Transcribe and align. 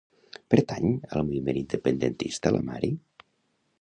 Pertany 0.53 0.87
al 1.01 1.21
moviment 1.27 1.59
independentista 1.61 2.55
la 2.57 2.67
Mari? 2.71 2.91